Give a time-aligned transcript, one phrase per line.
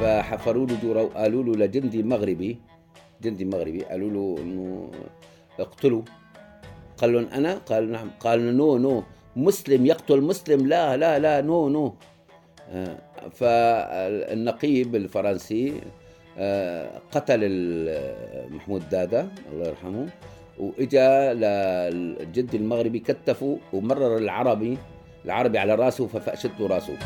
[0.00, 2.58] فحفروا له جوره وقالوا له لجندي مغربي
[3.22, 3.84] جندي مغربي.
[3.84, 4.90] قالوا له إنه
[5.60, 6.02] اقتلوا.
[6.98, 8.10] قال لهم أنا؟ قال نعم.
[8.20, 9.02] قال non non.
[9.36, 10.66] مسلم يقتل مسلم.
[10.66, 11.94] لا لا لا non non.
[12.70, 12.96] آه،
[13.32, 15.80] فالنقيب الفرنسي
[16.38, 17.40] آه، قتل
[18.50, 20.08] محمود دادا الله يرحمه
[20.58, 24.78] وإجا للجندي المغربي كتفه ومرر العربي
[25.24, 26.98] العربي على راسه ففأشت راسه.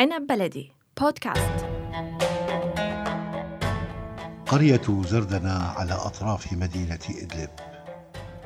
[0.00, 0.72] عنب بلدي.
[1.00, 1.66] بودكاست.
[4.46, 7.50] قرية زردنة على أطراف مدينة إدلب.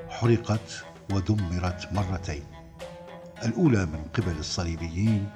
[0.09, 2.45] حرقت ودمرت مرتين.
[3.45, 5.31] الأولى من قبل الصليبيين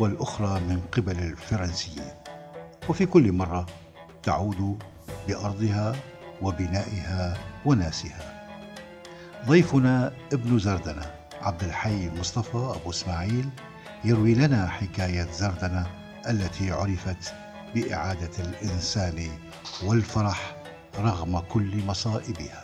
[0.00, 2.14] والأخرى من قبل الفرنسيين.
[2.88, 3.66] وفي كل مرة
[4.22, 4.78] تعود
[5.28, 5.96] بأرضها
[6.42, 8.48] وبنائها وناسها.
[9.46, 13.48] ضيفنا ابن زردنة عبد الحي مصطفى أبو إسماعيل
[14.04, 15.86] يروي لنا حكاية زردنة
[16.28, 17.34] التي عرفت
[17.74, 19.28] بإعادة الإنسان
[19.84, 20.56] والفرح
[20.98, 22.62] رغم كل مصائبها.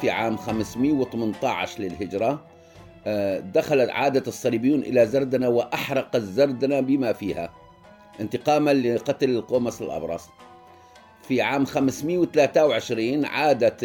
[0.00, 2.44] في عام 518 للهجرة
[3.06, 7.61] آه، دخلت عادة الصليبيون إلى زردنة وأحرق الزردنة بما فيها.
[8.20, 10.28] انتقاما لقتل القومس الأبرص.
[11.28, 13.78] في عام 523 عادت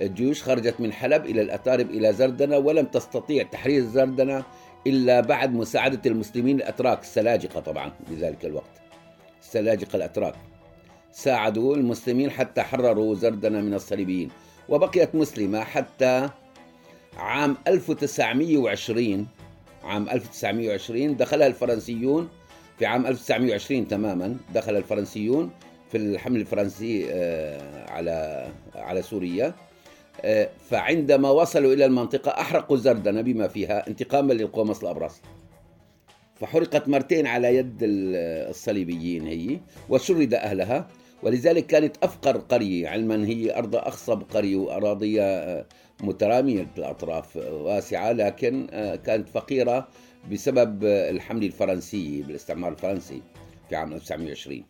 [0.00, 4.44] الجيوش خرجت من حلب إلى الأتارب إلى زردنة ولم تستطيع تحرير زردنة
[4.86, 8.70] إلا بعد مساعدة المسلمين الأتراك السلاجقة طبعا بذلك الوقت.
[9.42, 10.34] السلاجقة الأتراك.
[11.12, 14.30] ساعدوا المسلمين حتى حرروا زردنة من الصليبيين
[14.68, 16.28] وبقيت مسلمة حتى
[17.16, 19.26] عام 1920
[19.84, 22.28] عام 1920 دخلها الفرنسيون
[22.78, 25.50] في عام 1920 تماما دخل الفرنسيون
[25.90, 29.54] في الحمل الفرنسي آه، على على سوريا.
[30.24, 35.20] آه، فعندما وصلوا إلى المنطقة أحرقوا زردنه بما فيها انتقاما للقومس الابرص
[36.34, 40.88] فحرقت مرتين على يد الصليبيين هي وشرد أهلها.
[41.22, 45.66] ولذلك كانت أفقر قرية علما هي أرض أخصب قرية وأراضيها آه،
[46.02, 48.66] مترامية الأطراف واسعة لكن
[49.04, 49.88] كانت فقيرة.
[50.32, 53.22] بسبب الحمل الفرنسي بالاستعمار الفرنسي
[53.68, 54.64] في عام 1920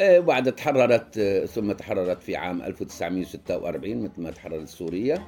[0.00, 1.20] وبعد تحررت
[1.54, 5.22] ثم تحررت في عام 1946 مثل ما تحررت سوريا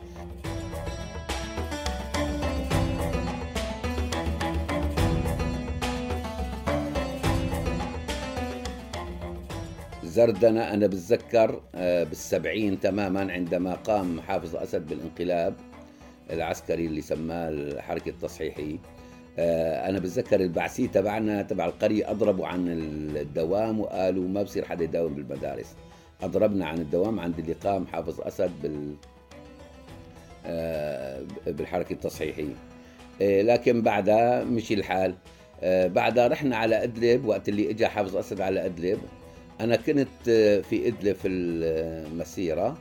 [10.04, 15.54] زردنة أنا بتذكر آه، بالسبعين تماما عندما قام حافظ أسد بالانقلاب.
[16.32, 18.78] العسكري اللي سماه الحركة التصحيحي.
[19.38, 22.68] آه، أنا بتذكر البعثية تبعنا تبع القرية أضربوا عن
[23.16, 25.74] الدوام وقالوا ما بصير حدا يداوم بالمدارس.
[26.22, 28.94] أضربنا عن الدوام عند اللي قام حافظ أسد بال
[30.46, 32.54] آه، بالحركة التصحيحية.
[33.22, 35.14] آه، لكن بعدها مشي الحال.
[35.62, 38.98] بعدها رحنا على أدلب وقت اللي اجى حافظ أسد على أدلب.
[39.60, 40.30] أنا كنت
[40.70, 42.78] في أدلب في المسيرة.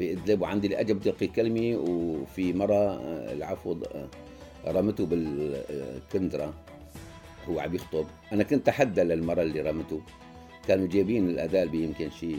[0.00, 3.00] في إدلب وعندي لاجل بدي كلمه وفي مرة
[3.32, 3.76] العفو
[4.66, 6.54] رمته بالكندرة
[7.48, 8.06] هو عم يخطب.
[8.32, 10.00] أنا كنت أتحدى للمرة اللي رمته.
[10.68, 12.36] كانوا جايبين الادال يمكن شي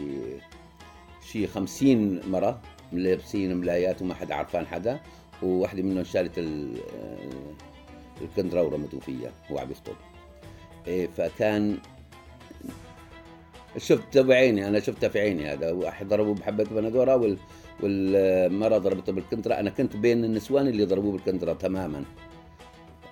[1.30, 2.60] شي 50 مرة
[2.92, 5.00] لابسين ملايات وما حدا عرفان حدا
[5.42, 6.44] وواحدة منهم شالت
[8.22, 9.96] الكندرة ورمته فيها هو عم يخطب.
[10.86, 11.78] إيه فكان
[13.76, 15.72] شفت بعيني أنا شفتها في عيني هذا.
[15.72, 17.38] واحد ضربوه بحبة بندوره وال
[17.82, 19.54] والمرة ضربته بالكنترة.
[19.54, 22.04] أنا كنت بين النسوان اللي ضربوه بالكنترة تماما.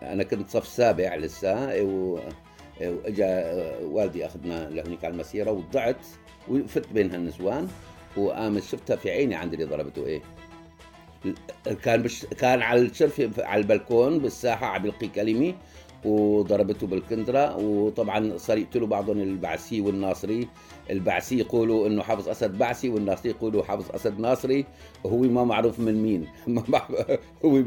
[0.03, 1.85] أنا كنت صف سابع لسه
[2.81, 6.07] وإجا والدي أخذنا لهنيك على المسيرة وضعت
[6.49, 7.69] وفت بين هالنسوان
[8.17, 10.21] وقامت شفتها في عيني عند اللي ضربته إيه.
[11.83, 15.55] كان بش كان على الشرف على البلكون بالساحة عم يلقي كلمه
[16.05, 20.49] وضربته بالكندرة وطبعا صار يقتلوا بعضهم البعثي والناصري.
[20.91, 24.65] البعثي يقولوا إنه حافظ أسد بعثي والناصري يقولوا حافظ أسد ناصري.
[25.05, 26.27] وهو ما معروف من مين.
[27.45, 27.63] هو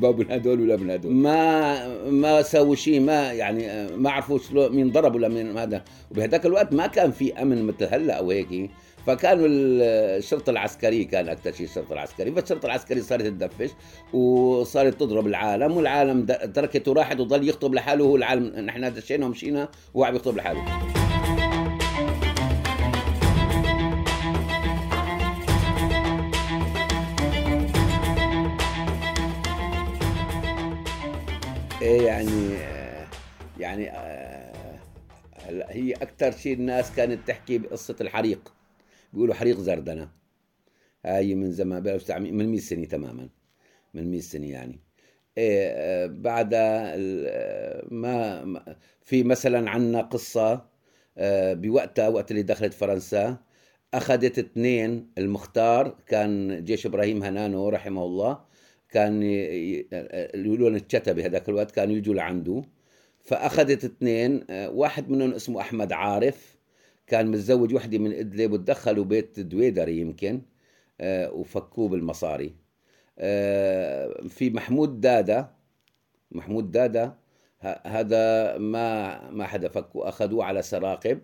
[0.00, 1.12] باب من هدول ولا من هدول.
[1.12, 5.84] ما ما سووا شيء ما يعني ما عرفوا مين ضرب ولا مين هذا.
[6.10, 8.70] وبهذاك الوقت ما كان في أمن مثل هلأ أو هيك.
[9.06, 13.70] فكانوا الشرطة العسكرية كان أكثر شيء الشرطة العسكرية فالشرطه العسكرية صارت تدفش
[14.12, 18.60] وصارت تضرب العالم والعالم تركته راحت وظل يخطب لحاله هو العالم.
[18.60, 20.64] نحن دشينا ومشينا وهو عم يخطب لحاله.
[31.82, 32.56] إيه يعني
[33.58, 34.52] يعني آه،
[35.68, 38.52] هي أكثر شيء الناس كانت تحكي بقصة الحريق.
[39.16, 40.08] بيقولوا حريق زردنة.
[41.04, 43.28] هاي من زمان من 100 سنة تماما.
[43.94, 44.80] من 100 سنة يعني.
[45.38, 46.54] إيه آه، بعد
[47.90, 50.68] ما في مثلا عنا قصة
[51.52, 53.36] بوقتها وقت اللي دخلت فرنسا
[53.94, 58.44] أخذت اثنين المختار كان جيش إبراهيم هنانو رحمه الله
[58.90, 59.22] كان
[60.34, 62.62] يقولون الشتبه هذاك الوقت كانوا يجوا لعنده.
[63.20, 66.55] فأخذت اثنين آه، واحد منهم اسمه أحمد عارف.
[67.06, 70.42] كان متزوج وحدة من إدلب وتدخلوا بيت دويدري يمكن
[71.00, 72.54] آه، وفكوه بالمصاري.
[73.18, 75.54] آه، في محمود دادا
[76.32, 77.14] محمود دادا
[77.86, 81.20] هذا ما ما حدا فكوا أخذوه على سراقب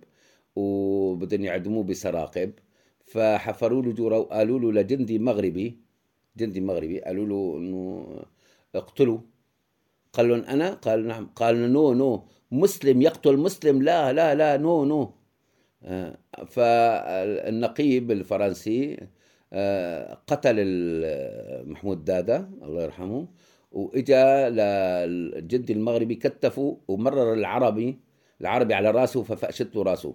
[0.56, 2.52] وبدهم يعدموه بسراقب.
[3.06, 5.78] فحفروا له جورة وقالوا له لجندي مغربي
[6.36, 8.06] جندي مغربي قالوا له إنه
[8.74, 9.18] اقتلوا.
[10.12, 11.26] قال لهم أنا؟ قال نعم.
[11.36, 12.24] قال non non.
[12.50, 13.82] مسلم يقتل مسلم.
[13.82, 15.21] لا لا لا non non.
[16.46, 18.98] فالنقيب الفرنسي
[19.52, 20.56] آه، قتل
[21.66, 23.28] محمود دادا الله يرحمه
[23.72, 27.98] وإجا للجندي المغربي كتفه ومرر العربي
[28.40, 30.14] العربي على راسه ففأشت له راسه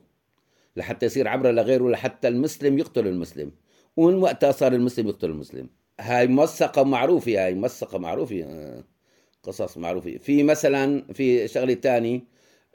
[0.77, 3.51] لحتى يصير عبره لغيره لحتى المسلم يقتل المسلم.
[3.97, 5.69] ومن وقتها صار المسلم يقتل المسلم.
[5.99, 8.83] هاي موثقة معروفة هاي موثقة معروفة آه،
[9.43, 10.17] قصص معروفة.
[10.17, 12.23] في مثلا في شغلة تاني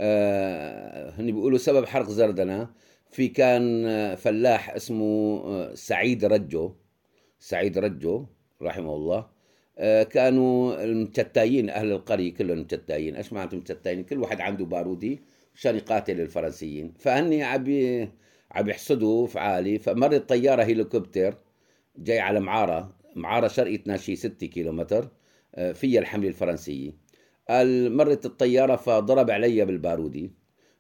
[0.03, 2.69] آه هن بيقولوا سبب حرق زردنة.
[3.11, 6.75] في كان آه، فلاح اسمه آه، سعيد رجو.
[7.39, 8.27] سعيد رجو
[8.63, 9.27] رحمه الله.
[10.11, 13.17] كانوا المتتايين أهل القرية كلهم متتايين.
[13.17, 15.21] إيش معناته متتايين؟ كل واحد عنده بارودي
[15.55, 16.93] عشان يقاتل الفرنسيين.
[16.99, 17.65] فهني عم
[18.51, 21.35] عم يحصدوا فعالي فمرت طياره هليكوبتر
[21.99, 22.97] جاي على معارة.
[23.17, 25.09] معارة شرقيتنا شي 6 كيلومتر.
[25.75, 26.93] فيها الحملة الفرنسية.
[27.89, 30.33] مرت الطيارة فضرب علي بالبارودي.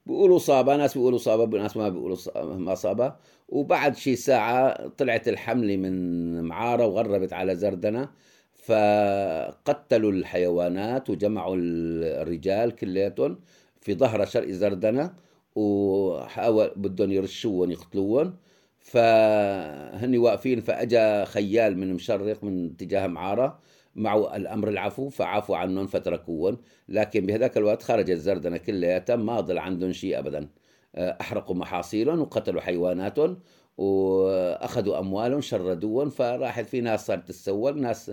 [0.06, 3.14] بيقولوا صابة ناس بيقولوا صابة ناس ما بيقولوا ما صابة
[3.48, 8.08] وبعد شي ساعة طلعت الحملة من معارة وغربت على زردنة
[8.54, 13.40] فقتلوا الحيوانات وجمعوا الرجال كلياتهم
[13.80, 15.14] في ظهر شرق زردنة.
[15.54, 18.36] وحاول بدهم يرشوهم يقتلوهم.
[18.80, 23.58] فهني واقفين فأجا خيال من مشرق من اتجاه معارة.
[23.94, 26.58] معه الأمر العفو فعفوا عنهم فتركوهم.
[26.88, 30.48] لكن بهذاك الوقت خرجت زردنه كلياتها ما ضل عندهم شيء ابدا.
[30.96, 33.38] أحرقوا محاصيلهم وقتلوا حيواناتهم
[33.78, 38.12] وأخذوا أموالهم شردوهم فراحت في ناس صارت تتسول ناس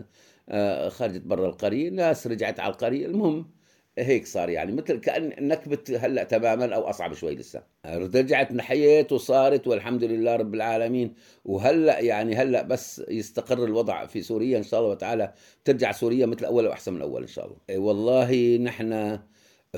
[0.49, 3.05] آه، خرجت برا القرية ناس رجعت على القرية.
[3.05, 3.58] المهم
[4.03, 7.63] هيك صار يعني مثل كأن نكبه هلأ تماما أو أصعب شوي لسه.
[7.85, 11.13] رجعت نحيت وصارت والحمد لله رب العالمين.
[11.45, 15.33] وهلأ يعني هلأ بس يستقر الوضع في سوريا إن شاء الله تعالى
[15.65, 17.57] ترجع سوريا مثل أول واحسن من أول إن شاء الله.
[17.69, 19.19] إيه والله نحن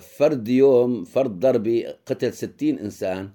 [0.01, 3.29] فرد يوم فرد ضربي قتل 60 إنسان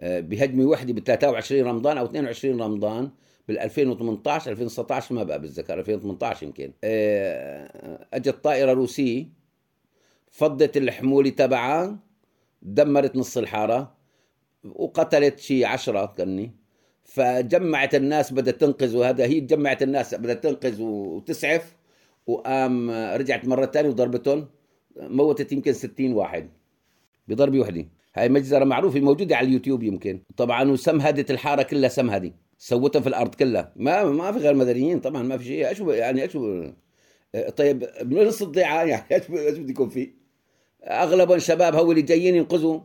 [0.00, 3.10] آه، بهجمة وحدة ب 23 رمضان أو 22 رمضان
[3.48, 6.72] بال 2018 2019 ما بقى بالذكر 2018 يمكن.
[6.84, 9.39] آه، أجت طائرة روسية
[10.30, 11.98] فضت الحمولة تبعها
[12.62, 13.96] دمرت نص الحارة
[14.64, 16.60] وقتلت شي عشرة كني
[17.04, 21.76] فجمعت الناس بدها تنقذ وهذا هي جمعت الناس بدها تنقذ وتسعف.
[22.26, 24.48] وقام رجعت مرة ثانية وضربتهم.
[24.96, 26.50] موتت يمكن ستين واحد
[27.28, 30.22] بضربة وحدة هاي مجزرة معروفة موجودة على اليوتيوب يمكن.
[30.36, 33.72] طبعا وسمهدت الحارة كلها سمهدة سوتها في الأرض كلها.
[33.76, 35.68] ما ما في غير مدنيين طبعا ما في شيء.
[35.68, 36.36] إيش يعني إيش
[37.56, 40.19] طيب بنص الضيعة يعني إيش بده يكون فيه
[40.84, 42.80] اغلبهم شباب هو اللي جايين ينقذوا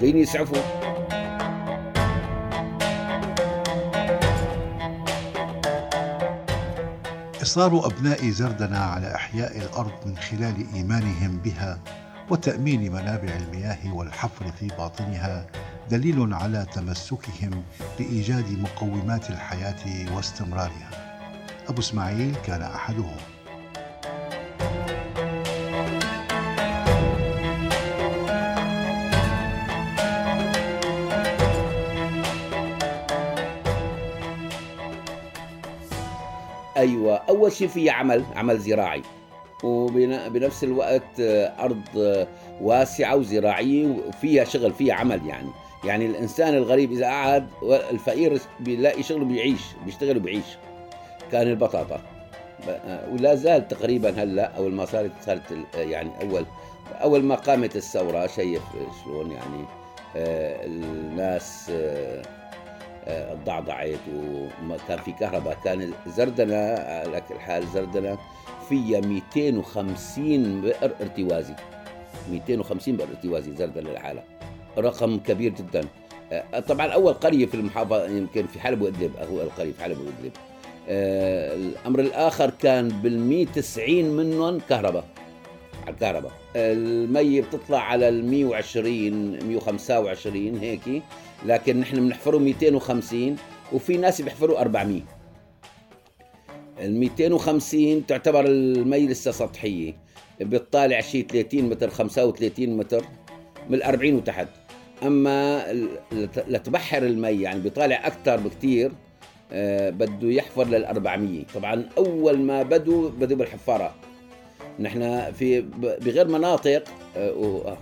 [0.00, 0.82] جايين يسعفوا
[7.42, 11.78] إصرار أبناء زردنة على إحياء الأرض من خلال إيمانهم بها
[12.30, 15.46] وتأمين منابع المياه والحفر في باطنها
[15.90, 17.62] دليل على تمسكهم
[17.98, 20.90] بإيجاد مقومات الحياة واستمرارها.
[21.68, 23.16] أبو إسماعيل كان أحدهم.
[36.82, 37.16] أيوه.
[37.16, 39.02] أول شيء في عمل عمل زراعي.
[39.64, 42.26] وبنفس الوقت آه، أرض آه،
[42.60, 45.48] واسعة وزراعية وفيها شغل فيها عمل يعني.
[45.84, 47.48] يعني الإنسان الغريب إذا قعد
[47.90, 50.44] الفقير بيلاقي شغله بيعيش بيشتغل وبيعيش.
[51.32, 52.00] كان البطاطا.
[52.68, 55.42] آه، ولا زال تقريبا هلأ اول ما صارت صارت
[55.76, 56.44] يعني أول
[56.90, 58.62] أول ما قامت الثورة شايف
[59.04, 59.64] شلون يعني
[60.16, 61.72] الناس
[63.46, 68.18] ضعضعت وما كان في كهرباء كان زردنة على كل حال زردنة
[68.68, 71.54] فيها 250 بئر ارتوازي.
[72.30, 74.24] 250 بئر ارتوازي زردنا لحالها
[74.78, 75.84] رقم كبير جدا.
[76.32, 80.32] آه، طبعا أول قرية في المحافظة يمكن في حلب وأدلب هو القرية في حلب وأدلب.
[80.88, 85.04] آه، الأمر الآخر كان بال 90 منهم كهرباء.
[85.82, 86.32] على الكهرباء.
[86.56, 91.02] المي بتطلع على ال 120 125 هيك
[91.46, 93.36] لكن نحن بنحفره 250
[93.72, 95.00] وفي ناس بيحفروا 400
[96.80, 99.94] ال 250 تعتبر المي لسه سطحية.
[100.40, 103.04] بتطالع شيء 30 متر 35 متر
[103.68, 104.48] من ال 40 وتحت.
[105.02, 105.64] أما
[106.48, 108.92] لتبحر المي يعني بيطالع أكثر بكثير
[109.52, 113.92] آه، بده يحفر لل 400 طبعا أول ما بدوا بدوا بالحفارات
[114.80, 115.60] نحن في
[116.00, 116.84] بغير مناطق
[117.16, 117.76] آه،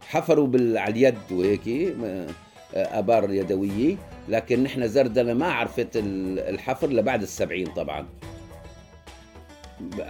[0.00, 1.68] حفروا على اليد وهيك
[2.04, 2.28] آه،
[2.74, 3.96] آبار يدوية
[4.28, 8.06] لكن نحن زردنا ما عرفت الحفر لبعد السبعين طبعا.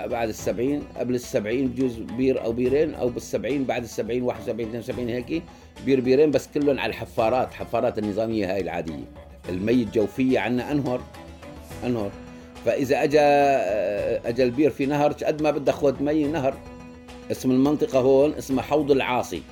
[0.07, 5.43] بعد السبعين قبل السبعين بجوز بير أو بيرين أو بالسبعين بعد السبعين 71 72 هيك
[5.85, 9.05] بير بيرين بس كلهم على الحفارات حفارات النظامية هاي العادية.
[9.49, 11.01] المي الجوفيه عندنا أنهر
[11.85, 12.11] أنهر.
[12.67, 13.21] فإذا اجى
[14.29, 16.55] اجى البير في نهر قد ما بدك خذ مي نهر.
[17.31, 19.43] اسم المنطقة هون اسمها حوض العاصي.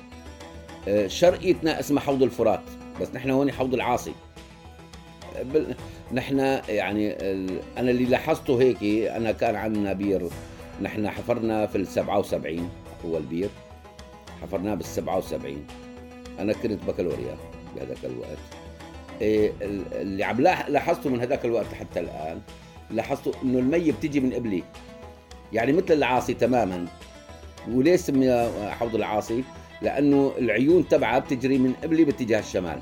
[0.87, 2.61] آه، شرقيتنا اسمها حوض الفرات.
[3.01, 4.11] بس نحن هون حوض العاصي.
[6.11, 7.11] نحن يعني
[7.77, 10.29] أنا اللي لاحظته هيك أنا كان عندنا بير
[10.81, 12.69] نحن حفرنا في ال 77
[13.05, 13.49] هو البير.
[14.41, 15.67] حفرناه بال 77
[16.39, 17.37] أنا كنت بكالوريا
[17.75, 18.37] بهذاك الوقت.
[19.21, 19.51] إيه
[19.91, 22.41] اللي عم لاحظته من هذاك الوقت حتى الآن
[22.91, 24.63] لاحظته إنه المي بتيجي من قبلي.
[25.53, 26.85] يعني مثل العاصي تماما
[27.71, 29.43] وليش سمي حوض العاصي؟
[29.81, 32.79] لأنه العيون تبعها بتجري من قبلي باتجاه الشمال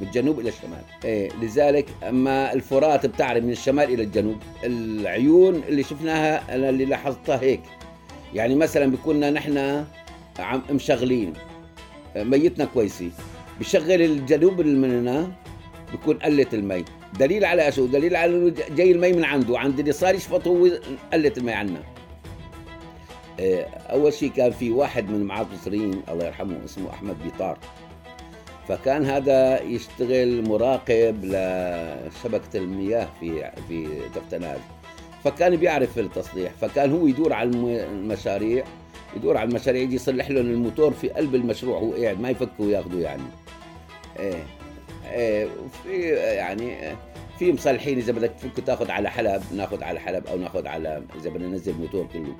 [0.00, 0.82] من الجنوب إلى الشمال.
[1.04, 7.40] إيه لذلك أما الفرات بتعرف من الشمال إلى الجنوب العيون اللي شفناها أنا اللي لاحظتها
[7.40, 7.62] هيك.
[8.34, 9.84] يعني مثلا بكوننا نحن
[10.38, 11.32] عم مشغلين
[12.16, 13.10] ميتنا كويسة
[13.60, 15.32] بشغل الجنوب مننا
[15.92, 16.84] بكون قلت المي.
[17.18, 20.68] دليل على شو؟ دليل على إنه جاي المي من عنده عند اللي صار يشفط هو
[21.12, 21.82] قلت المي عنا.
[23.38, 27.58] إيه، أول شيء كان في واحد من معاذ المصريين الله يرحمه اسمه أحمد بيطار.
[28.68, 34.60] فكان هذا يشتغل مراقب لشبكة المياه في في تفتناز.
[35.24, 37.50] فكان بيعرف التصليح فكان هو يدور على
[37.84, 38.64] المشاريع
[39.16, 43.00] يدور على المشاريع يجي يصلح لهم الموتور في قلب المشروع هو قاعد ما يفكوا وياخذوا
[43.00, 43.22] يعني.
[44.18, 44.44] إيه.
[45.84, 46.96] في يعني
[47.38, 51.30] في مصلحين إذا بدك تفك تاخذ على حلب ناخذ على حلب أو ناخذ على إذا
[51.30, 52.36] بدنا ننزل موتور كله.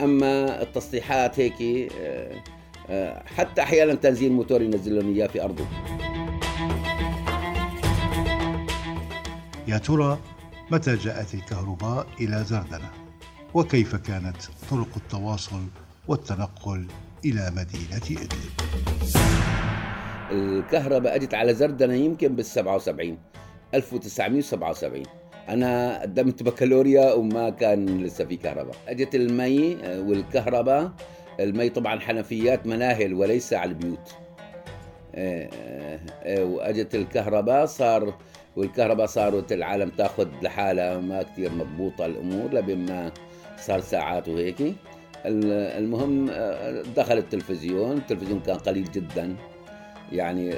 [0.00, 1.90] أما التصليحات هيك
[2.90, 5.64] آه، حتى أحيانا تنزيل موتور ينزل لهم إياه في أرضه.
[9.68, 10.18] يا ترى
[10.70, 12.90] متى جاءت الكهرباء إلى زردنه
[13.54, 14.36] وكيف كانت
[14.70, 15.62] طرق التواصل
[16.08, 16.86] والتنقل
[17.24, 18.52] إلى مدينة إدلب؟
[20.32, 23.18] الكهرباء أجت على زردنه يمكن بال 77
[23.74, 25.02] 1977
[25.48, 28.74] أنا قدمت بكالوريا وما كان لسه في كهرباء.
[28.88, 30.92] أجت المي والكهرباء.
[31.40, 34.14] المي طبعا حنفيات مناهل وليس على البيوت.
[35.14, 38.14] آه، آه، آه، وأجت الكهرباء صار
[38.56, 43.12] والكهرباء صارت العالم تاخذ لحالها ما كثير مضبوطة الأمور لبما
[43.58, 44.74] صار ساعات وهيك
[45.26, 46.26] المهم
[46.96, 49.36] دخل التلفزيون التلفزيون كان قليل جدا.
[50.12, 50.54] يعني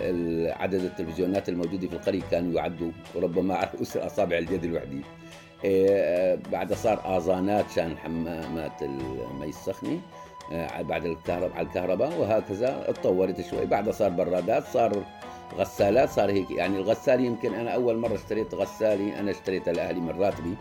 [0.53, 5.01] عدد التلفزيونات الموجودة في القرية كانوا يعدوا ربما على أصابع اليد الوحده
[6.53, 10.01] بعد صار آذانات شان حمامات المي السخنة
[10.53, 13.67] آه، بعد الكهرباء على الكهرباء وهكذا اتطورت شوي.
[13.67, 15.05] بعدها صار برادات صار
[15.59, 16.51] غسالات صار هيك.
[16.51, 20.55] يعني الغسال يمكن أنا أول مرة اشتريت غسالي أنا اشتريتها لأهلي من راتبي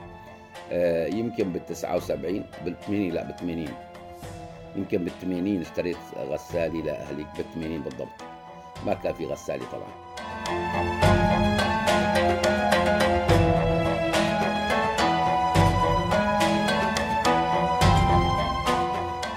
[0.72, 3.68] آه، يمكن بال 79 بال 80 لا بال 80
[4.76, 8.31] يمكن بال 80 اشتريت غسالي لأهلي بال 80 بالضبط.
[8.86, 9.92] ما كان في غسالي طبعا.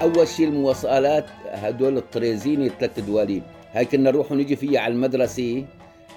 [0.03, 3.43] أول شيء المواصلات هدول الطريزين الثلاث دواليب.
[3.73, 5.65] هاي كنا نروح ونجي فيها على المدرسة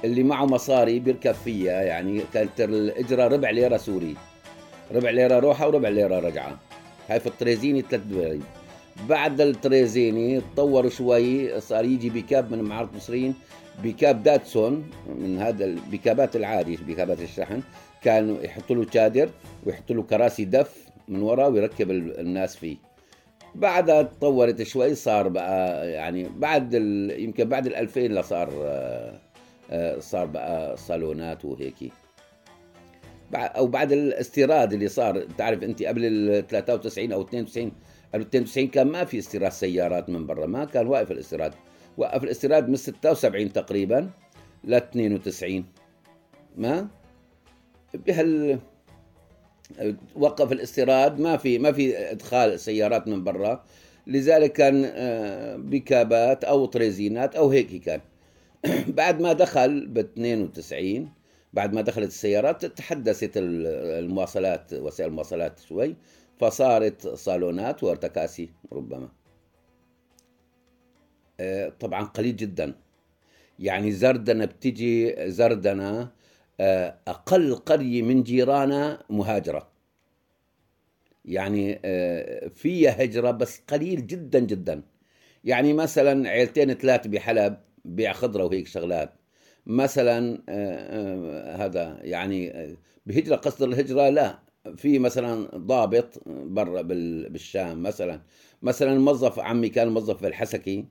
[0.03, 4.15] اللي معه مصاري بيركب فيها يعني كانت الإجرة ربع ليرة سوري.
[4.91, 6.57] ربع ليرة روحة وربع ليرة رجعة.
[7.09, 8.43] هاي في الطريزيني ثلاث دواليب.
[9.09, 13.35] بعد الطريزيني تطور شوي صار يجي بكاب من معارض المصريين
[13.83, 14.89] بكاب داتسون
[15.19, 17.61] من هذا البكابات العادي بكابات الشحن
[18.03, 19.29] كانوا يحطوا له شادر
[19.65, 22.77] ويحطوا له كراسي دف من ورا ويركب الناس فيه.
[23.55, 27.19] بعدها تطورت شوي صار بقى يعني بعد ال...
[27.23, 28.49] يمكن بعد ال 2000 لصار
[29.71, 31.91] آه، صار بقى صالونات وهيك.
[33.35, 37.71] أو بعد الاستيراد اللي صار بتعرف أنت قبل ال 93 أو 92
[38.17, 41.53] 1290 كان ما في استيراد سيارات من برا ما كان واقف الاستيراد.
[41.97, 44.09] وقف الاستيراد من 76 تقريبا
[44.63, 45.65] ل 92
[46.57, 46.87] ما؟
[47.93, 48.59] بهال
[50.15, 53.63] وقف الاستيراد ما في ما في إدخال سيارات من برا.
[54.07, 58.01] لذلك كان آه، بكابات أو طريزينات أو هيك كان.
[58.87, 61.09] بعد ما دخل ب 92
[61.53, 65.95] بعد ما دخلت السيارات تحدثت المواصلات وسائل المواصلات شوي.
[66.39, 69.09] فصارت صالونات وارتكاسي ربما.
[71.39, 72.75] آه، طبعا قليل جدا.
[73.59, 76.11] يعني زردنة بتجي زردنة
[76.59, 79.67] آه، أقل قرية من جيرانا مهاجرة.
[81.25, 84.81] يعني آه، فيها هجرة بس قليل جدا جدا.
[85.43, 89.13] يعني مثلا عيلتين ثلاث بحلب بيع خضرة وهيك شغلات.
[89.65, 90.41] مثلا
[91.65, 92.53] هذا يعني
[93.05, 94.46] بهجرة قصد الهجرة لا.
[94.75, 98.21] في مثلا ضابط برا بالشام مثلا.
[98.61, 100.85] مثلا موظف عمي كان موظف في الحسكي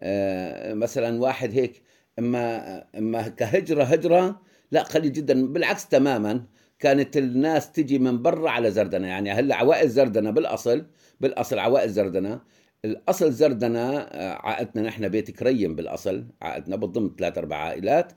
[0.00, 1.82] آه، مثلا واحد هيك.
[2.18, 4.40] إما إما كهجرة هجرة
[4.70, 5.46] لا قليل جدا.
[5.52, 6.44] بالعكس تماما
[6.78, 9.06] كانت الناس تجي من برا على زردنة.
[9.08, 10.86] يعني هلا عوائل زردنه بالأصل
[11.20, 12.40] بالأصل عوائل زردنه
[12.84, 18.12] الأصل زردنة آه، عائلتنا نحن بيت كريم بالأصل عائلتنا بتضم ثلاث أربع عائلات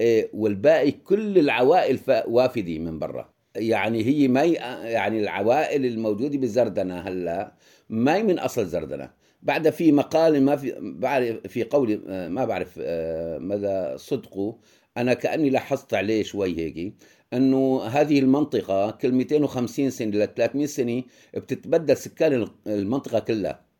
[0.00, 3.32] آه، والباقي كل العوائل وافدي من برا.
[3.56, 7.54] يعني هي ما يعني العوائل الموجودة بزردنة هلا
[7.88, 9.10] ما من أصل زردنة.
[9.42, 11.96] بعد في مقال ما في بعرف في قولي
[12.28, 14.58] ما بعرف آه، مدى صدقه
[14.96, 16.94] أنا كأني لاحظت عليه شوي هيك
[17.32, 21.02] إنه هذه المنطقة كل 250 سنة ل 300 سنة
[21.34, 23.70] بتتبدل سكان المنطقة كلها.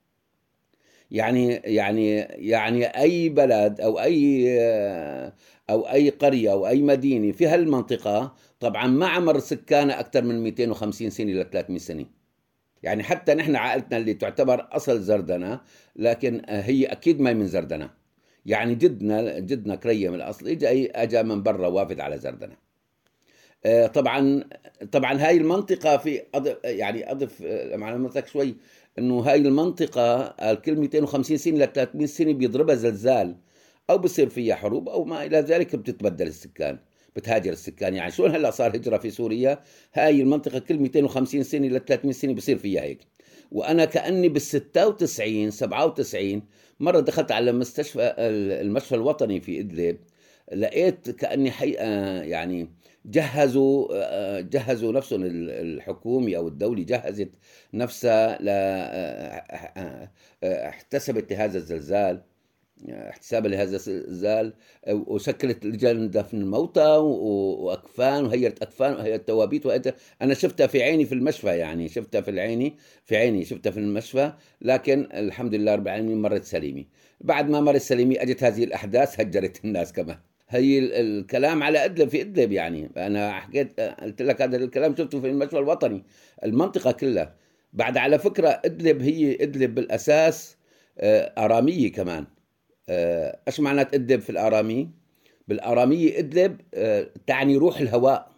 [1.11, 5.33] يعني يعني يعني أي بلد أو أي آه،
[5.71, 11.11] أو أي قرية أو أي مدينة في هالمنطقة طبعا ما عمر سكانها أكثر من 250
[11.11, 12.07] سنة ل 300 سنة.
[12.83, 15.61] يعني حتى نحن عائلتنا اللي تعتبر أصل زردنة
[15.97, 17.91] لكن هي أكيد ما من زردنة.
[18.47, 22.57] يعني جدنا جدنا كريه من الاصل اجى اجى من برا وافد على زردنة.
[23.67, 24.45] آه، طبعا
[24.93, 28.55] طبعا هاي المنطقة في أضف يعني أضف آه، معلوماتك شوي
[28.99, 33.37] إنه هاي المنطقة كل 250 سنة ل 300 سنة بيضربها زلزال
[33.91, 36.79] أو بصير فيها حروب أو ما إلى ذلك بتتبدل السكان.
[37.17, 38.11] بتهاجر السكان يعني.
[38.13, 39.63] شلون هلا صار هجرة في سوريا؟
[39.95, 43.01] هاي المنطقة كل 250 سنة ل 300 سنة بصير فيها هيك.
[43.53, 46.43] وأنا كأني بال 96 97
[46.81, 49.97] مرة دخلت على مستشفى المشفى الوطني في إدلب.
[50.53, 51.85] لقيت كأني حقيقه
[52.23, 52.69] يعني
[53.05, 57.31] جهزوا جهزوا نفسهم الحكومي أو الدولي جهزت
[57.75, 58.49] نفسها ل
[60.45, 62.23] احتسبت لهذا الزلزال.
[62.89, 64.53] احتسابا لهذا الزلزال
[64.89, 71.49] وشكلت لجان دفن الموتى وأكفان وهيئت أكفان وهيئت توابيت أنا شفتها في عيني في المشفى
[71.49, 76.45] يعني شفتها في العيني في عيني شفتها في المشفى لكن الحمد لله رب العالمين مرت
[76.45, 76.85] سليمه
[77.21, 80.17] بعد ما مرت سليمه أجت هذه الأحداث هجرت الناس كمان
[80.51, 82.91] هي الكلام على إدلب في إدلب يعني.
[82.97, 86.05] أنا حكيت قلت لك هذا الكلام شفته في المشفى الوطني
[86.45, 87.35] المنطقة كلها.
[87.73, 90.57] بعد على فكرة إدلب هي إدلب بالأساس
[90.99, 92.27] آه، أرامية كمان.
[92.89, 94.91] إيش معنات ادلب في الأرامي؟
[95.49, 98.31] بالاراميه ادلب آه، تعني روح الهواء.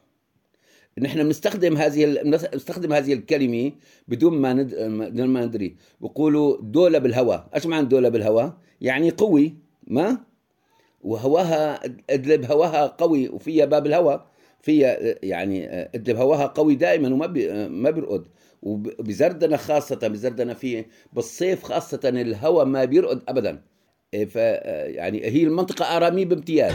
[0.98, 3.72] نحن بنستخدم هذه بنستخدم هذه الكلمة
[4.08, 4.74] بدون ما ند...
[5.10, 5.76] بدون ما ندري.
[6.00, 7.48] بقولوا دولة بالهواء.
[7.54, 9.54] إيش معنى دولة بالهواء؟ يعني قوي
[9.86, 10.18] ما؟
[11.02, 14.26] وهواها أدلب هواها قوي وفيها باب الهواء.
[14.60, 17.26] فيها يعني أدلب هواها قوي دائما وما.
[17.68, 18.26] ما بيرقد.
[18.62, 23.62] وبزردنا خاصة بزردنا في بالصيف خاصة الهواء ما بيرقد إيه،
[24.12, 26.74] ف يعني هي المنطقة آرامية بامتياز.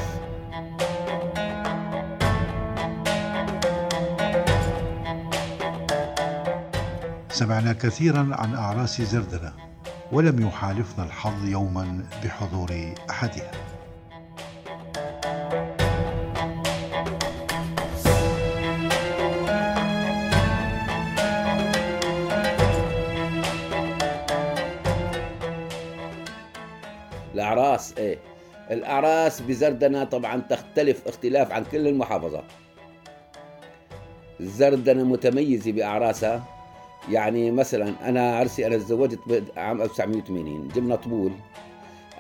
[7.30, 9.54] سمعنا كثيرا عن أعراس زردنة
[10.12, 13.52] ولم يحالفنا الحظ يوما بحضور أحدها.
[28.72, 32.44] الأعراس بزردنه طبعا تختلف اختلاف عن كل المحافظات.
[34.40, 36.44] زردنه متميزه بأعراسها.
[37.12, 39.20] يعني مثلا أنا عرسي أنا تزوجت
[39.58, 41.32] عام 1980 جبنا طبول.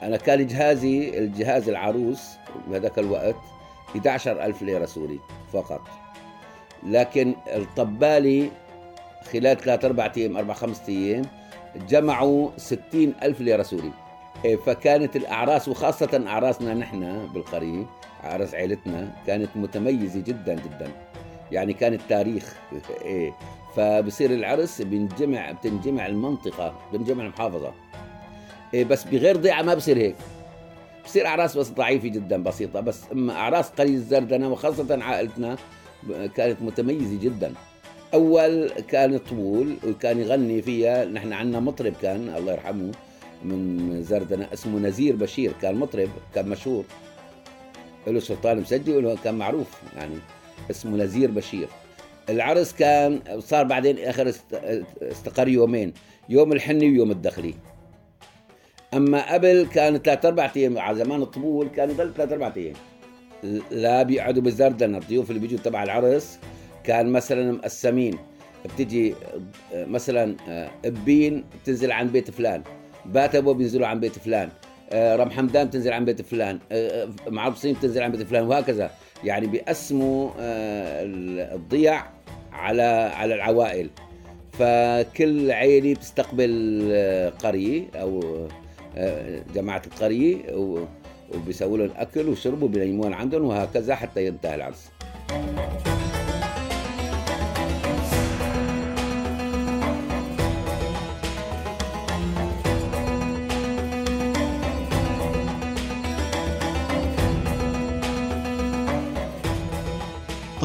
[0.01, 2.21] أنا كان جهازي الجهاز العروس
[2.67, 3.35] بهذاك الوقت
[3.95, 5.19] 11000 ليرة سوري
[5.53, 5.81] فقط.
[6.83, 8.51] لكن الطبالي
[9.33, 11.25] خلال ثلاث أربع أيام أربع خمسة أيام
[11.89, 13.91] جمعوا 60000 ليرة سوري.
[14.65, 17.85] فكانت الأعراس وخاصة أعراسنا نحن بالقرية
[18.23, 20.91] أعراس عائلتنا كانت متميزة جدا جدا.
[21.51, 22.55] يعني كانت تاريخ
[23.05, 23.33] إيه
[23.75, 27.73] فبصير العرس بنجمع بتنجمع المنطقة بتنجمع المحافظة.
[28.73, 30.15] إيه بس بغير ضيعة ما بصير هيك.
[31.05, 32.79] بصير أعراس بس ضعيفة جدا بسيطة.
[32.79, 35.57] بس أما أعراس قريه الزردنه وخاصة عائلتنا
[36.35, 37.53] كانت متميزة جدا.
[38.13, 42.91] أول كان طبول وكان يغني فيها نحن عندنا مطرب كان الله يرحمه
[43.43, 46.85] من زردنه اسمه نزير بشير كان مطرب كان مشهور.
[48.07, 50.15] له سلطان مسجل كان معروف يعني
[50.71, 51.67] اسمه نزير بشير.
[52.29, 54.33] العرس كان صار بعدين آخر
[55.01, 55.93] استقر يومين
[56.29, 57.53] يوم الحني ويوم الدخلي.
[58.93, 62.75] أما قبل كان ثلاث أربع أيام على زمان الطبول كان يضل ثلاث أربع أيام.
[63.71, 66.39] لا بيقعدوا بالزردنة الضيوف اللي بيجوا تبع العرس
[66.83, 68.17] كان مثلا مقسمين
[68.65, 69.15] بتجي
[69.73, 70.35] مثلا
[70.85, 72.63] إبين بتنزل عن بيت فلان.
[73.07, 74.49] باتبو بينزلوا عن بيت فلان.
[74.93, 76.59] رم حمدان بتنزل عن بيت فلان.
[77.27, 78.91] معبصين بتنزل عن بيت فلان وهكذا.
[79.23, 80.31] يعني بيقسموا
[81.55, 82.03] الضيع
[82.51, 83.89] على على العوائل.
[84.51, 88.47] فكل عيلة بتستقبل قرية أو
[89.55, 90.37] جماعة القرية
[91.33, 94.91] وبيسووا لهم أكل وشرب وبينيمون عندهم وهكذا حتى ينتهي العرس.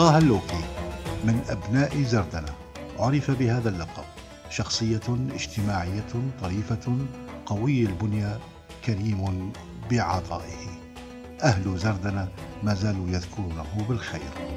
[0.03, 0.65] طه اللوكي
[1.25, 2.55] من أبناء زردنة.
[2.99, 4.05] عرف بهذا اللقب.
[4.51, 5.01] شخصية
[5.35, 6.05] اجتماعية
[6.43, 6.97] طريفة
[7.47, 8.39] قوي البنية
[8.85, 9.53] كريم
[9.91, 10.67] بعطائه
[11.43, 12.29] أهل زردنة
[12.63, 14.52] ما زالوا يذكرونه بالخير.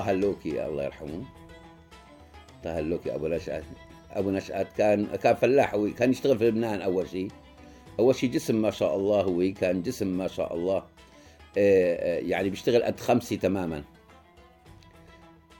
[0.00, 1.24] طه اللوكي الله يرحمه.
[2.64, 3.64] طه اللوكي أبو نشأت.
[4.10, 7.28] أبو نشأت كان كان فلاح هو كان يشتغل في لبنان أول شيء
[7.98, 10.82] أول شيء جسم ما شاء الله هو كان جسم ما شاء الله
[12.28, 13.84] يعني بيشتغل قد خمسي تماما.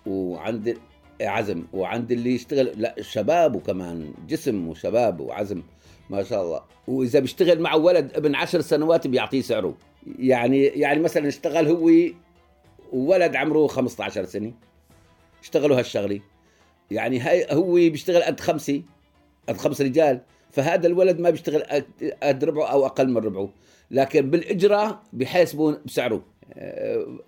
[0.06, 0.78] وعند
[1.20, 5.62] عزم وعند اللي يشتغل لا شباب وكمان جسم وشباب وعزم
[6.10, 6.62] ما شاء الله.
[6.88, 9.74] وإذا بيشتغل مع ولد ابن عشر سنوات بيعطيه سعره.
[10.18, 11.90] يعني يعني مثلا اشتغل هو
[12.92, 14.52] وولد عمره 15 سنة.
[15.42, 16.20] اشتغلوا هالشغلة.
[16.90, 18.82] يعني هاي هو بيشتغل قد خمسة
[19.48, 20.20] قد خمس رجال.
[20.50, 21.62] فهذا الولد ما بيشتغل
[22.22, 23.50] قد ربعه أو أقل من ربعه.
[23.90, 26.24] لكن بالإجرة بحاسبوا بسعره.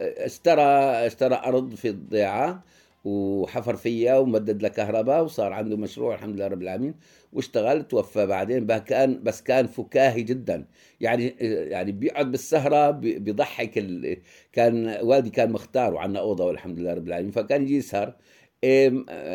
[0.01, 0.63] اشترى
[1.07, 2.63] اشترى أرض في الضيعة.
[3.05, 6.95] وحفر فيها ومدد لها كهرباء وصار عنده مشروع الحمد لله رب العالمين.
[7.33, 10.67] واشتغل توفى بعدين كان بس كان فكاهي جدا.
[11.01, 14.17] يعني يعني بيقعد بالسهرة بيضحك ال...
[14.53, 17.33] كان والدي كان مختار وعندنا أوضة والحمد لله رب العالمين.
[17.33, 18.15] فكان يجي يسهر.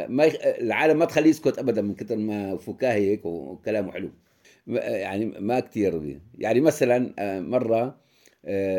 [0.09, 0.35] ما يخ...
[0.43, 4.09] العالم ما تخليه يسكت ابدا من كثر ما فكاهي هيك وكلامه حلو.
[4.67, 7.97] يعني ما كثير يعني مثلا مرة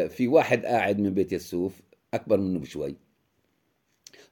[0.09, 1.83] في واحد قاعد من بيت يسوف
[2.14, 2.96] أكبر منه بشوي.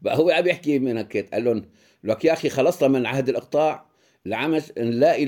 [0.01, 1.63] بقى هو عم يحكي من هيك قال لهم
[2.05, 3.87] لك يا أخي خلصنا من عهد الإقطاع
[4.27, 5.27] العمش نلاقي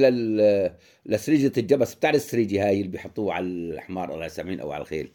[1.07, 5.12] لسريجة الجبس بتعرف السريجة هاي اللي بيحطوها على الحمار الله يسامحين أو على الخيل؟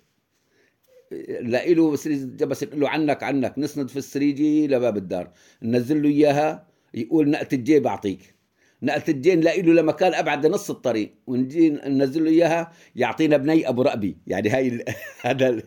[1.30, 6.10] نلاقي له سريجة الجبس نقول له عنك عنك نسند في السريجة لباب الدار ننزل له
[6.10, 8.33] إياها يقول نقلة الجيب أعطيك.
[8.90, 14.18] الجين نلاقي له لمكان أبعد نص الطريق ونجي ننزل له إياها يعطينا بني أبو رقبي
[14.28, 14.86] يعني هاي
[15.26, 15.62] هذا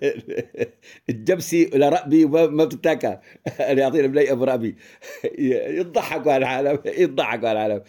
[1.08, 3.16] الجبسي لرقبي ما بتتاكل.
[3.80, 4.76] يعطينا بني أبو رقبي
[5.78, 7.82] يضحكوا على العالم يضحكوا على العالم.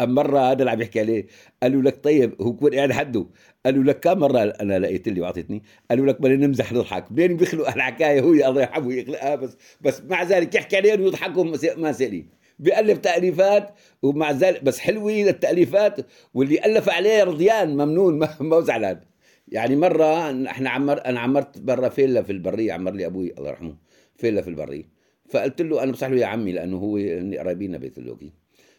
[0.00, 1.26] مرة هذا اللي عم يحكي عليه
[1.62, 3.26] قالوا لك طيب هو كون قاعد حده
[3.66, 7.12] قالوا لك كم مرة؟ أنا لقيت اللي وعطيتني قالوا لك بدنا نمزح نضحك.
[7.12, 11.44] بين بيخلق الحكاية هو الله يرحمه يخلقها بس بس مع ذلك يحكي عليهم ويضحكوا
[11.76, 15.96] ما سالين بيألف تأليفات ومع ذلك بس حلوة التأليفات
[16.34, 19.00] واللي ألف عليه رضيان ممنون ما زعلان.
[19.48, 23.76] يعني مرة إحنا عمر أنا عمرت برا فيلا في البرية عمر لي أبوي الله يرحمه
[24.16, 24.84] فيلا في البرية.
[25.30, 26.96] فقلت له أنا بصح له يا عمي لأنه هو
[27.38, 28.32] قرايبينا بيت اللوكي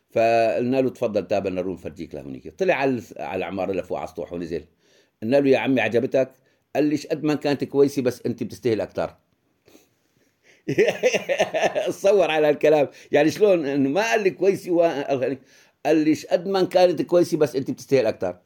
[0.10, 4.34] فقلنا له تفضل تابع نروح نفرجيك لهونيك طلع على على العمارة اللي فوق على السطوح
[4.34, 4.64] ونزل.
[5.24, 6.32] قلنا له يا عمي عجبتك؟
[6.76, 9.16] قال لي قد ما كانت كويسة بس أنت بتستاهل أكثر
[11.88, 12.88] تصور على الكلام.
[13.12, 14.82] يعني شلون؟ إنه ما قال لي كويسه و...
[15.86, 18.38] قال لي قد ما كانت كويسة بس أنت بتستاهل أكثر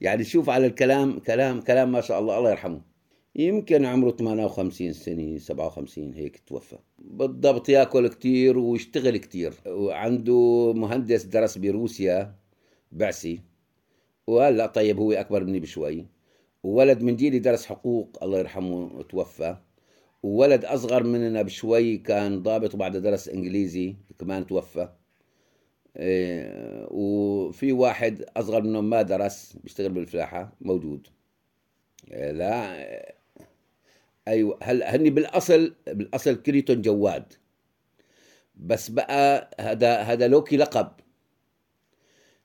[0.00, 2.80] يعني شوف على الكلام كلام كلام ما شاء الله الله يرحمه.
[3.36, 6.78] يمكن عمره 58 سنة 57 هيك توفى.
[6.98, 9.54] بالضبط ياكل كتير ويشتغل كتير.
[9.66, 12.34] وعنده مهندس درس بروسيا
[12.92, 13.40] بعثي.
[14.26, 16.06] وهلأ طيب هو أكبر مني بشوي.
[16.62, 19.56] وولد من جيلي درس حقوق الله يرحمه توفى.
[20.22, 24.88] وولد أصغر مننا بشوي كان ضابط وبعد درس إنجليزي كمان توفى.
[25.96, 31.06] إيه وفي واحد أصغر منه ما درس بيشتغل بالفلاحة موجود.
[32.12, 32.76] إيه لا
[34.28, 37.32] أيوه هلا هني بالأصل بالأصل كنيتون جواد.
[38.56, 40.92] بس بقى هذا هذا لوكي لقب.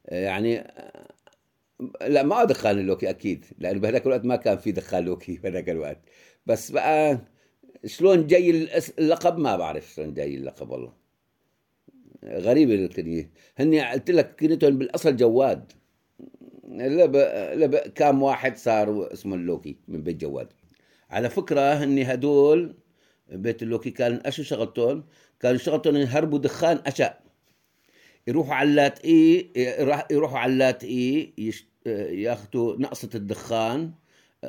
[0.05, 0.63] يعني
[2.01, 3.45] لا ما دخان اللوكي أكيد.
[3.59, 5.99] لأنه بهذاك الوقت ما كان في دخان لوكي بهذاك الوقت.
[6.45, 7.19] بس بقى
[7.85, 8.49] شلون جاي
[8.99, 10.93] اللقب؟ ما بعرف شلون جاي اللقب والله.
[12.23, 15.71] غريبة الكنية هني قلت لك كنيتون بالأصل جواد.
[16.67, 17.15] لب
[17.53, 20.47] لب كام واحد صار اسمه اللوكي من بيت جواد.
[21.09, 22.75] على فكرة هني هدول
[23.29, 25.03] بيت اللوكي كان أشو شغلتهم
[25.39, 27.19] كانوا شغلتهم يهربوا دخان اشا
[28.27, 29.51] يروحوا على اللات إي
[30.11, 31.33] يروحوا على اللات إي
[31.85, 33.91] ياخذوا نقصة الدخان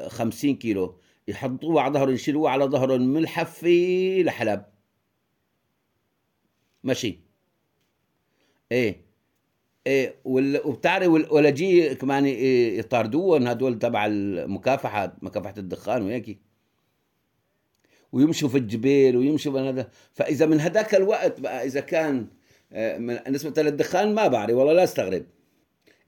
[0.07, 1.01] 50 كيلو.
[1.29, 4.65] يحطوه على ظهرهم يشيلوه على ظهرهم من الحفي لحلب.
[6.85, 7.21] ماشي.
[8.73, 9.07] إيه.
[9.87, 16.39] إيه وبتعرف والولاجي كمان يطاردوهم هدول تبع المكافحة مكافحة الدخان وهيك
[18.13, 19.91] ويمشوا في الجبال ويمشوا هذا.
[20.13, 22.27] فإذا من هذاك الوقت بقى إذا كان
[22.73, 22.99] آه،
[23.31, 25.27] نسبة للدخان ما بعرف والله لا أستغرب.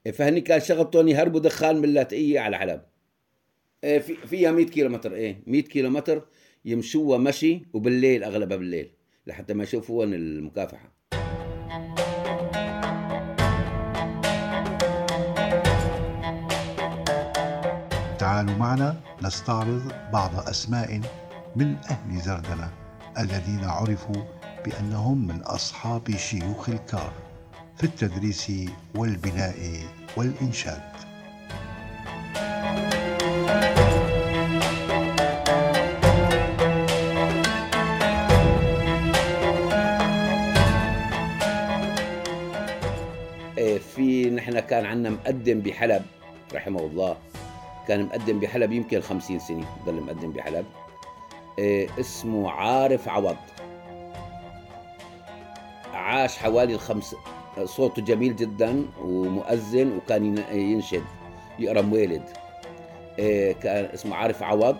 [0.05, 2.81] إيه، فهني كان شغلتهم يهربوا دخان من اللاتقية على حلب.
[3.81, 6.27] في فيها 100 كيلو متر إيه 100 كيلو متر
[6.65, 8.89] يمشوها مشي وبالليل أغلبها بالليل
[9.27, 10.93] لحتى ما يشوفون المكافحة.
[18.19, 21.01] تعالوا معنا نستعرض بعض أسماء
[21.55, 22.73] من أهل زردنه
[23.19, 24.23] الذين عرفوا
[24.65, 27.13] بأنهم من أصحاب شيوخ الكار
[27.77, 28.51] في التدريس
[28.95, 29.55] والبناء
[30.17, 31.08] والإنشاد.
[44.49, 46.05] نحن كان عندنا مقدم بحلب
[46.53, 47.17] رحمه الله.
[47.87, 50.65] كان مقدم بحلب يمكن خمسين سنة ضل مقدم بحلب.
[51.59, 53.37] إيه اسمه عارف عوض.
[55.93, 57.15] عاش حوالي الخمس
[57.63, 61.03] صوته جميل جدا ومؤذن وكان ينشد
[61.59, 62.23] يقرأ موالد.
[63.19, 64.77] إيه كان اسمه عارف عوض.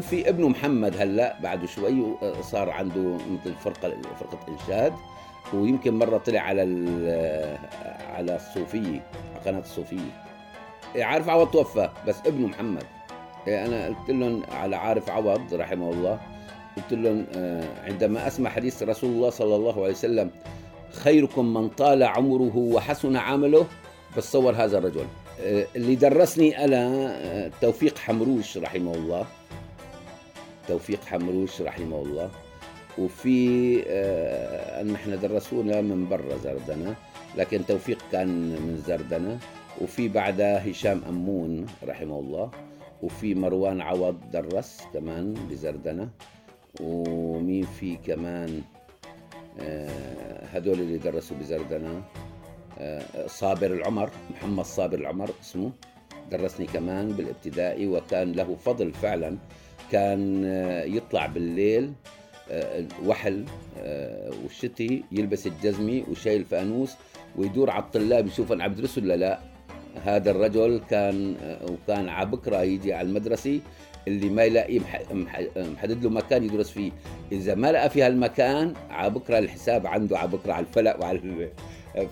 [0.00, 4.92] في ابنه محمد هلأ بعده شوي صار عنده مثل فرقة فرقة إنشاد.
[5.54, 6.62] ويمكن مرة طلع على
[8.14, 9.02] على الصوفية
[9.34, 10.22] على قناة الصوفية.
[10.96, 12.84] إيه، عارف عوض توفى بس ابنه محمد.
[13.48, 16.20] إيه، أنا قلت لهم على عارف عوض رحمه الله
[16.76, 20.30] قلت لهم آه، عندما أسمع حديث رسول الله صلى الله عليه وسلم
[20.92, 23.66] خيركم من طال عمره وحسن عمله
[24.16, 25.06] بتصور هذا الرجل.
[25.40, 29.26] آه، اللي درسني أنا آه، توفيق حمروش رحمه الله.
[30.68, 32.30] توفيق حمروش رحمه الله.
[32.98, 33.82] وفي
[34.80, 36.94] أن إحنا درسونا من برا زردنة
[37.36, 39.38] لكن توفيق كان من زردنة.
[39.80, 42.50] وفي بعدها هشام أمون رحمه الله
[43.02, 46.08] وفي مروان عوض درس كمان بزردنة.
[46.80, 48.62] ومين في كمان
[49.60, 52.02] آه، هدول اللي درسوا بزردنة؟
[52.78, 55.70] آه، صابر العمر محمد صابر العمر اسمه
[56.30, 59.36] درسني كمان بالابتدائي وكان له فضل فعلا.
[59.92, 61.92] كان آه، يطلع بالليل
[63.06, 63.44] وحل
[64.44, 66.94] والشتي يلبس الجزمة وشايل فانوس
[67.36, 69.38] ويدور على الطلاب يشوف عم بدرسوا ولا لا.
[70.04, 71.36] هذا الرجل كان
[71.70, 73.60] وكان على بكرة يجي على المدرسة
[74.08, 74.80] اللي ما يلاقي
[75.56, 76.92] محدد له مكان يدرس فيه.
[77.32, 81.50] إذا ما لقى في هالمكان على بكرة الحساب عنده على بكرة على الفلق وعلى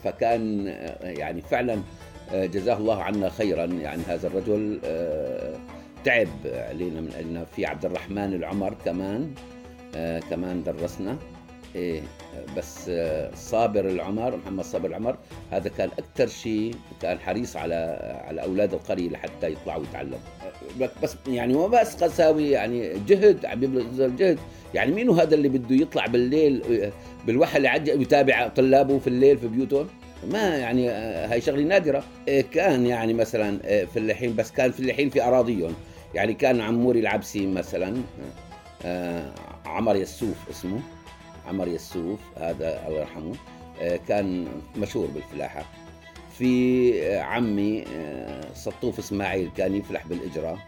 [0.05, 0.67] فكان
[1.03, 1.79] يعني فعلا
[2.33, 3.65] جزاه الله عنا خيرا.
[3.65, 4.81] يعني هذا الرجل
[6.05, 7.45] تعب علينا من أجلنا.
[7.45, 9.35] في عبد الرحمن العمر كمان
[10.31, 11.17] كمان درسنا.
[11.75, 12.03] إيه
[12.57, 12.91] بس
[13.35, 15.17] صابر العمر محمد صابر العمر
[15.51, 17.75] هذا كان أكثر شيء كان حريص على
[18.27, 20.19] على أولاد القرية لحتى يطلعوا يتعلموا
[21.03, 24.39] بس يعني ما بس قساوي يعني جهد عم يبذل جهد
[24.75, 26.91] يعني مين هذا اللي بده يطلع بالليل
[27.27, 29.89] بالوحل يتابع طلابه في الليل في بيوتهم؟
[30.31, 32.05] ما يعني هاي شغلة نادرة.
[32.53, 35.75] كان يعني مثلا فلاحين بس كان فلاحين في أراضيهم.
[36.15, 37.95] يعني كان عموري العبسي مثلا.
[39.67, 40.81] عمر يسوف اسمه.
[41.49, 43.35] عمر يسوف هذا الله يرحمه
[43.81, 45.65] آه، كان مشهور بالفلاحة.
[46.39, 50.59] في آه، عمي آه، سطوف إسماعيل كان يفلح بالإجرة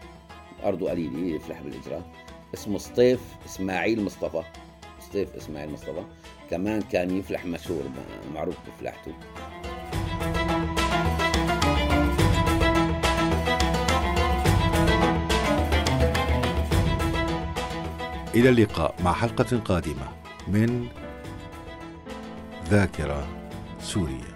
[0.63, 2.05] أرضه قليلة يفلح بالإجرة.
[2.53, 4.43] اسمه سطيف إسماعيل مصطفى.
[4.99, 6.03] سطيف إسماعيل مصطفى
[6.49, 7.83] كمان كان يفلح مشهور
[8.33, 9.13] معروف بفلاحته.
[18.35, 20.07] إلى اللقاء مع حلقة قادمة
[20.47, 20.87] من
[22.69, 23.27] ذاكرة
[23.81, 24.30] سوريا